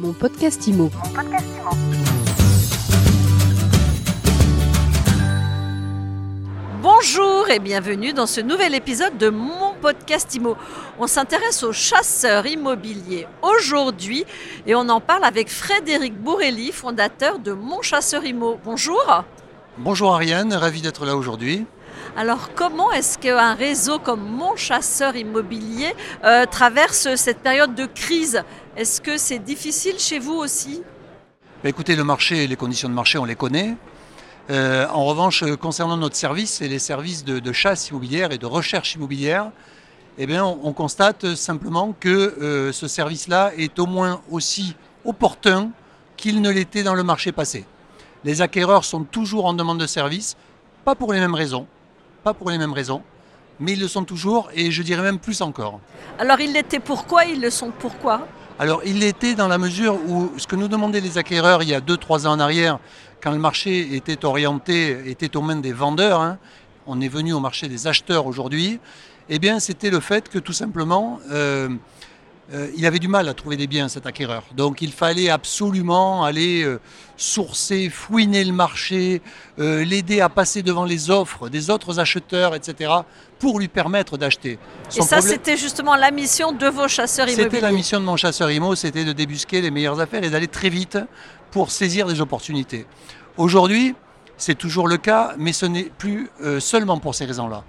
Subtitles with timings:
[0.00, 0.90] Mon podcast IMO.
[6.80, 10.56] Bonjour et bienvenue dans ce nouvel épisode de mon podcast IMO.
[10.98, 14.24] On s'intéresse aux chasseurs immobiliers aujourd'hui
[14.66, 18.58] et on en parle avec Frédéric Bourrelli, fondateur de Mon Chasseur Immo.
[18.64, 19.24] Bonjour.
[19.76, 21.66] Bonjour Ariane, ravi d'être là aujourd'hui.
[22.16, 25.94] Alors comment est-ce qu'un réseau comme Mon Chasseur Immobilier
[26.24, 28.42] euh, traverse cette période de crise?
[28.80, 30.80] Est-ce que c'est difficile chez vous aussi
[31.62, 33.76] Bah, Écoutez, le marché, les conditions de marché, on les connaît.
[34.48, 38.38] Euh, en revanche, euh, concernant notre service et les services de, de chasse immobilière et
[38.38, 39.50] de recherche immobilière,
[40.16, 45.72] eh bien, on, on constate simplement que euh, ce service-là est au moins aussi opportun
[46.16, 47.66] qu'il ne l'était dans le marché passé.
[48.24, 50.38] Les acquéreurs sont toujours en demande de service,
[50.86, 51.66] pas pour les mêmes raisons,
[52.24, 53.02] pas pour les mêmes raisons,
[53.58, 55.80] mais ils le sont toujours et je dirais même plus encore.
[56.18, 57.26] Alors ils l'étaient pourquoi?
[57.26, 58.26] Ils le sont pourquoi?
[58.60, 61.74] Alors, il l'était dans la mesure où ce que nous demandaient les acquéreurs il y
[61.74, 62.78] a 2-3 ans en arrière,
[63.22, 66.36] quand le marché était orienté, était aux mains des vendeurs, hein,
[66.86, 68.78] on est venu au marché des acheteurs aujourd'hui,
[69.30, 71.70] eh bien, c'était le fait que tout simplement, euh,
[72.76, 74.42] il avait du mal à trouver des biens, cet acquéreur.
[74.56, 76.80] Donc, il fallait absolument aller euh,
[77.16, 79.22] sourcer, fouiner le marché,
[79.58, 82.92] euh, l'aider à passer devant les offres des autres acheteurs, etc.,
[83.38, 84.58] pour lui permettre d'acheter.
[84.96, 87.50] Et ça, problème- c'était justement la mission de vos chasseurs immobiliers.
[87.50, 90.48] c'était la mission de mon chasseur IMO, c'était de débusquer les meilleures affaires et d'aller
[90.48, 90.98] très vite
[91.50, 92.86] pour saisir des opportunités.
[93.36, 93.94] Aujourd'hui,
[94.36, 97.62] c'est toujours le cas, mais ce n'est plus euh, seulement pour ces raisons-là.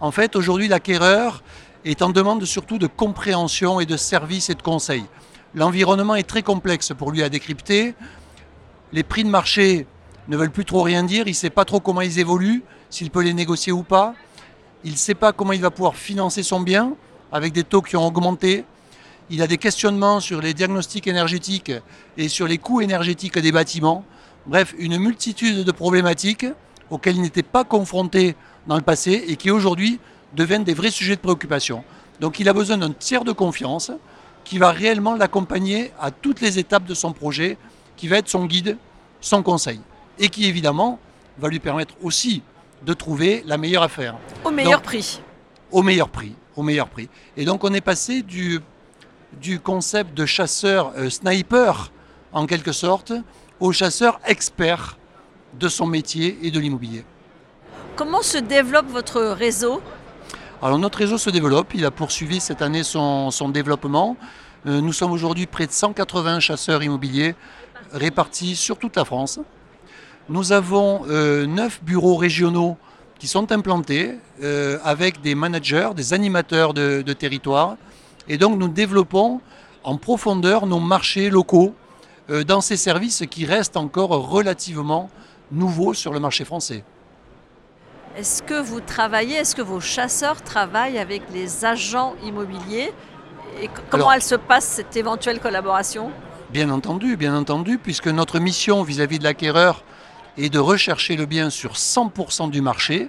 [0.00, 1.42] En fait, aujourd'hui, l'acquéreur
[1.90, 5.04] est en demande surtout de compréhension et de services et de conseils.
[5.54, 7.94] L'environnement est très complexe pour lui à décrypter.
[8.92, 9.86] Les prix de marché
[10.28, 11.26] ne veulent plus trop rien dire.
[11.26, 14.14] Il ne sait pas trop comment ils évoluent, s'il peut les négocier ou pas.
[14.84, 16.92] Il ne sait pas comment il va pouvoir financer son bien
[17.30, 18.64] avec des taux qui ont augmenté.
[19.30, 21.72] Il a des questionnements sur les diagnostics énergétiques
[22.16, 24.04] et sur les coûts énergétiques des bâtiments.
[24.46, 26.46] Bref, une multitude de problématiques
[26.90, 30.00] auxquelles il n'était pas confronté dans le passé et qui aujourd'hui
[30.34, 31.84] deviennent des vrais sujets de préoccupation.
[32.20, 33.90] Donc il a besoin d'un tiers de confiance
[34.44, 37.58] qui va réellement l'accompagner à toutes les étapes de son projet,
[37.96, 38.76] qui va être son guide,
[39.20, 39.80] son conseil,
[40.18, 40.98] et qui évidemment
[41.38, 42.42] va lui permettre aussi
[42.84, 45.20] de trouver la meilleure affaire Au meilleur Donc, prix.
[45.72, 47.08] au meilleur prix, au meilleur prix.
[47.36, 48.60] Et donc on est passé du,
[49.40, 51.90] du concept de chasseur euh, sniper
[52.32, 53.12] en quelque sorte
[53.60, 54.96] au chasseur expert
[55.58, 57.04] de son métier et de l'immobilier.
[57.96, 59.80] Comment se développe votre réseau
[60.62, 64.16] Alors notre réseau se développe, il a poursuivi cette année son, développement.
[64.66, 67.34] Euh, nous sommes aujourd'hui près de 180 chasseurs immobiliers
[67.92, 69.38] répartis sur toute la France.
[70.28, 72.78] Nous avons euh, 9 bureaux régionaux
[73.18, 77.76] qui sont implantés euh, avec des managers, des animateurs de, de territoire.
[78.28, 79.40] Et donc nous développons
[79.84, 81.74] en profondeur nos marchés locaux
[82.30, 85.10] euh, dans ces services qui restent encore relativement
[85.52, 86.82] nouveaux sur le marché français.
[88.16, 92.90] Est-ce que vous travaillez, est-ce que vos chasseurs travaillent avec les agents immobiliers
[93.60, 96.10] Et comment Alors- elle se passe cette éventuelle collaboration?
[96.50, 99.84] Bien entendu, bien entendu, puisque notre mission vis-à-vis de l'acquéreur
[100.38, 103.08] est de rechercher le bien sur 100% du marché.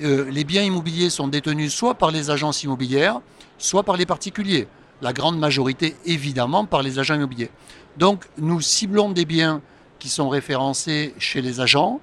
[0.00, 3.20] Euh, les biens immobiliers sont détenus soit par les agences immobilières,
[3.58, 4.68] soit par les particuliers.
[5.02, 7.50] La grande majorité, évidemment, par les agents immobiliers.
[7.96, 9.60] Donc, nous ciblons des biens
[9.98, 12.00] qui sont référencés chez les agents,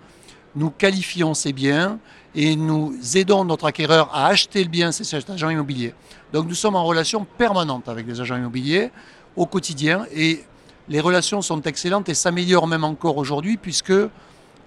[0.56, 2.00] nous qualifions ces biens
[2.36, 5.94] et nous aidons notre acquéreur à acheter le bien chez cet agent immobilier.
[6.32, 8.92] Donc, nous sommes en relation permanente avec les agents immobiliers
[9.36, 10.44] au quotidien et
[10.90, 13.94] les relations sont excellentes et s'améliorent même encore aujourd'hui puisque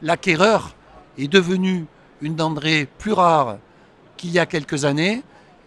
[0.03, 0.75] l'acquéreur
[1.19, 1.87] est devenu
[2.21, 3.59] une denrée plus rare
[4.17, 5.23] qu'il y a quelques années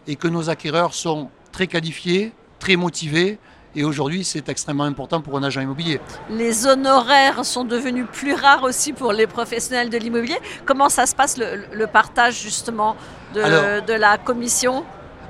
[0.08, 3.38] et que nos acquéreurs sont très qualifiés, très motivés
[3.76, 6.00] et aujourd'hui c'est extrêmement important pour un agent immobilier.
[6.30, 10.38] Les honoraires sont devenus plus rares aussi pour les professionnels de l'immobilier.
[10.66, 12.96] Comment ça se passe le, le partage justement
[13.34, 14.84] de, Alors- de la commission,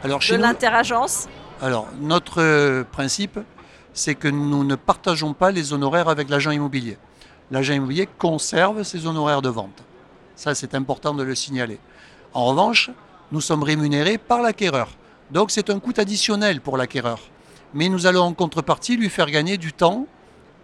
[0.04, 1.28] Alors de l'interagence?
[1.62, 3.40] Alors notre euh, principe
[3.94, 6.98] c'est que nous ne partageons pas les honoraires avec l'agent immobilier.
[7.52, 9.84] L'agent immobilier conserve ses honoraires de vente.
[10.36, 11.80] Ça c'est important de le signaler.
[12.34, 12.92] En revanche,
[13.32, 14.90] nous sommes rémunérés par l'acquéreur.
[15.32, 17.20] Donc c'est un coût additionnel pour l'acquéreur.
[17.74, 20.08] Mais nous allons en contrepartie lui faire gagner du temps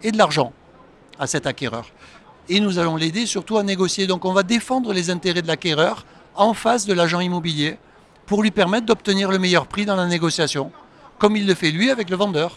[0.02, 0.52] et de l'argent
[1.18, 1.86] à cet acquéreur.
[2.48, 4.06] Et nous allons l'aider surtout à négocier.
[4.06, 6.04] Donc on va défendre les intérêts de l'acquéreur
[6.34, 7.78] en face de l'agent immobilier
[8.26, 10.72] pour lui permettre d'obtenir le meilleur prix dans la négociation,
[11.18, 12.56] comme il le fait lui avec le vendeur,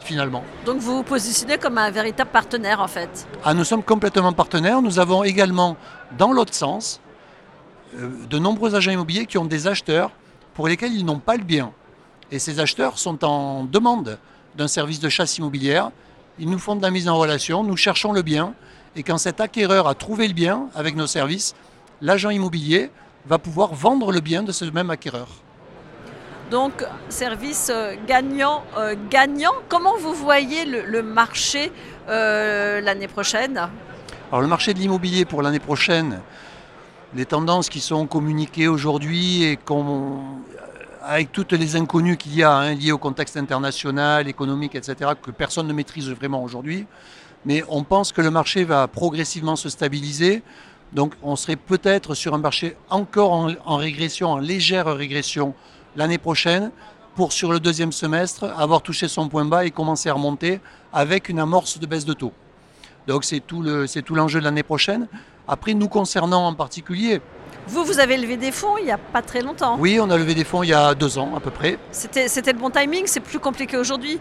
[0.00, 0.44] finalement.
[0.64, 3.26] Donc vous vous positionnez comme un véritable partenaire en fait.
[3.44, 4.80] Ah, nous sommes complètement partenaires.
[4.80, 5.76] Nous avons également,
[6.16, 7.00] dans l'autre sens,
[7.96, 10.10] euh, de nombreux agents immobiliers qui ont des acheteurs
[10.54, 11.72] pour lesquels ils n'ont pas le bien.
[12.30, 14.18] Et ces acheteurs sont en demande
[14.56, 15.90] d'un service de chasse immobilière
[16.40, 18.54] ils nous font de la mise en relation, nous cherchons le bien,
[18.94, 21.54] et quand cet acquéreur a trouvé le bien avec nos services,
[22.00, 22.90] l'agent immobilier
[23.26, 25.28] va pouvoir vendre le bien de ce même acquéreur.
[26.50, 29.52] Donc, service euh, gagnant-gagnant.
[29.68, 31.72] Comment vous voyez le, marché
[32.08, 33.68] euh, l'année prochaine?
[34.30, 36.20] Alors, le marché de l'immobilier pour l'année prochaine,
[37.14, 39.56] les tendances qui sont communiquées aujourd'hui et
[41.08, 45.30] avec toutes les inconnues qu'il y a hein, liées au contexte international, économique, etc., que
[45.30, 46.86] personne ne maîtrise vraiment aujourd'hui,
[47.46, 50.42] mais on pense que le marché va progressivement se stabiliser.
[50.92, 55.54] Donc on serait peut-être sur un marché encore en régression, en légère régression
[55.96, 56.70] l'année prochaine
[57.14, 60.60] pour sur le deuxième semestre avoir touché son point bas et commencer à remonter
[60.92, 62.34] avec une amorce de baisse de taux.
[63.06, 65.08] Donc c'est tout l'enjeu de l'année prochaine.
[65.46, 67.22] Après, nous concernant en particulier.
[67.68, 69.76] Vous, vous avez levé des fonds il n'y a pas très longtemps.
[69.78, 71.78] Oui, on a levé des fonds il y a deux ans à peu près.
[71.92, 74.18] C'était le bon timing, c'est plus compliqué aujourd'hui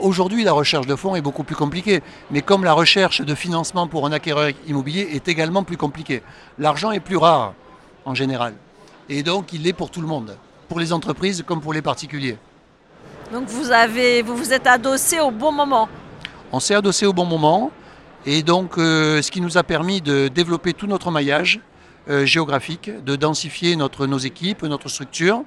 [0.00, 3.86] Aujourd'hui, la recherche de fonds est beaucoup plus compliquée, mais comme la recherche de financement
[3.86, 6.22] pour un acquéreur immobilier est également plus compliquée.
[6.58, 7.52] L'argent est plus rare
[8.06, 8.54] en général,
[9.10, 10.34] et donc il l'est pour tout le monde
[10.68, 12.38] pour les entreprises comme pour les particuliers.
[13.32, 15.88] Donc vous, avez, vous vous êtes adossé au bon moment
[16.52, 17.70] On s'est adossé au bon moment
[18.24, 21.60] et donc euh, ce qui nous a permis de développer tout notre maillage
[22.24, 25.42] géographique, de densifier notre, nos équipes, notre structure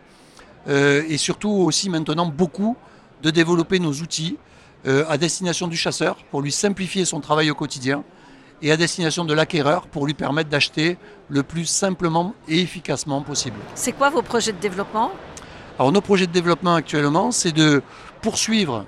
[0.68, 2.76] euh, et surtout aussi maintenant beaucoup
[3.24, 4.38] de développer nos outils
[4.86, 8.06] à destination du chasseur pour lui simplifier son travail au quotidien
[8.62, 10.98] et à destination de l'acquéreur pour lui permettre d'acheter
[11.30, 13.58] le plus simplement et efficacement possible.
[13.76, 15.12] C'est quoi vos projets de développement?
[15.78, 17.82] Alors nos projets de développement actuellement, c'est de
[18.22, 18.86] poursuivre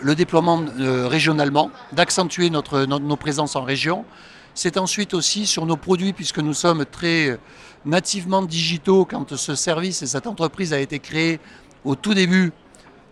[0.00, 4.04] le déploiement euh, régionalement, d'accentuer notre, nos présences en région.
[4.54, 7.38] C'est ensuite aussi sur nos produits, puisque nous sommes très euh,
[7.84, 11.40] nativement digitaux quand ce service et cette entreprise a été créée
[11.84, 12.52] au tout début.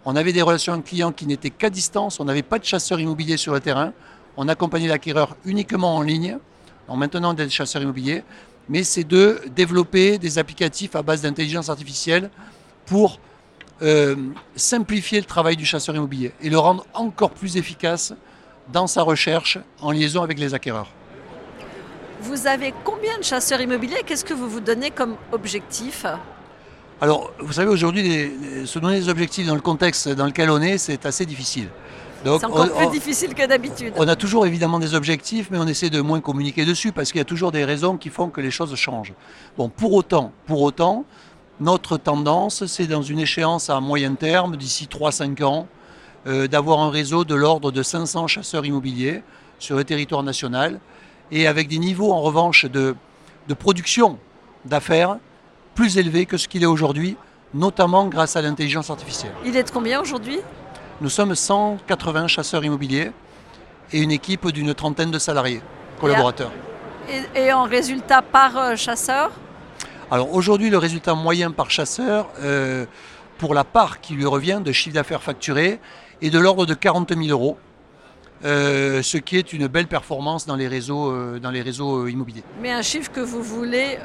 [0.04, 3.36] On avait des relations clients qui n'étaient qu'à distance, on n'avait pas de chasseurs immobiliers
[3.36, 3.92] sur le terrain
[4.36, 6.38] on accompagnait l'acquéreur uniquement en ligne,
[6.88, 8.24] en maintenant des chasseurs immobiliers,
[8.68, 12.30] mais c'est de développer des applicatifs à base d'intelligence artificielle
[12.86, 13.18] pour
[13.82, 14.16] euh,
[14.54, 18.14] simplifier le travail du chasseur immobilier et le rendre encore plus efficace
[18.72, 20.88] dans sa recherche en liaison avec les acquéreurs.
[22.22, 26.06] Vous avez combien de chasseurs immobiliers Qu'est-ce que vous vous donnez comme objectif
[27.00, 28.30] Alors, vous savez, aujourd'hui,
[28.64, 31.68] se donner des objectifs dans le contexte dans lequel on est, c'est assez difficile.
[32.24, 33.94] C'est encore plus difficile que d'habitude.
[33.96, 37.18] On a toujours évidemment des objectifs, mais on essaie de moins communiquer dessus parce qu'il
[37.18, 39.14] y a toujours des raisons qui font que les choses changent.
[39.56, 41.04] Bon, pour autant, pour autant,
[41.58, 45.66] notre tendance, c'est dans une échéance à moyen terme, d'ici 3-5 ans,
[46.28, 49.24] euh, d'avoir un réseau de l'ordre de 500 chasseurs immobiliers
[49.58, 50.78] sur le territoire national
[51.30, 52.96] et avec des niveaux en revanche de,
[53.48, 54.18] de production
[54.64, 55.16] d'affaires
[55.74, 57.16] plus élevés que ce qu'il est aujourd'hui,
[57.54, 59.32] notamment grâce à l'intelligence artificielle.
[59.44, 60.40] Il est de combien aujourd'hui?
[61.00, 63.10] Nous sommes 180 chasseurs immobiliers
[63.92, 65.62] et une équipe d'une trentaine de salariés,
[66.00, 66.52] collaborateurs.
[67.34, 69.32] Et, en résultat par euh, chasseur?
[70.10, 72.86] Alors aujourd'hui, le résultat moyen par chasseur, euh,
[73.38, 75.80] pour la part qui lui revient de chiffre d'affaires facturé,
[76.20, 77.58] est de l'ordre de 40 000 euros.
[78.44, 82.10] Euh, ce qui est une belle performance dans les réseaux, euh, dans les réseaux euh,
[82.10, 82.42] immobiliers.
[82.60, 83.98] Mais un chiffre que vous voulez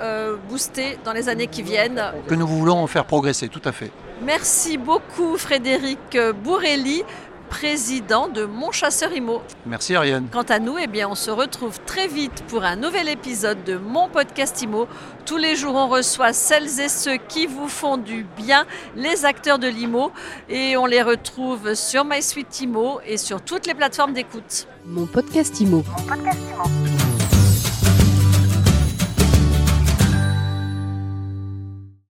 [0.50, 3.92] booster dans les années qui viennent Que nous voulons faire progresser, tout à fait.
[4.24, 7.04] Merci beaucoup Frédéric Bourrelli
[7.50, 9.42] président de Mon Chasseur Imo.
[9.66, 10.28] Merci Ariane.
[10.32, 13.78] Quant à nous, eh bien, on se retrouve très vite pour un nouvel épisode de
[13.78, 14.88] Mon Podcast Imo.
[15.26, 19.60] Tous les jours, on reçoit celles et ceux qui vous font du bien, les acteurs
[19.60, 20.12] de l'IMO,
[20.50, 24.68] et on les retrouve sur MySuite Imo et sur toutes les plateformes d'écoute.
[24.86, 25.84] Mon Podcast Imo.
[25.98, 26.87] Mon podcast Imo.